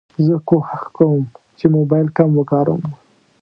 زه 0.25 0.35
کوښښ 0.47 0.81
کوم 0.95 1.21
چې 1.57 1.65
موبایل 1.75 2.07
کم 2.17 2.29
وکاروم. 2.35 2.81